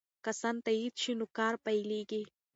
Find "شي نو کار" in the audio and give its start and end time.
1.01-1.53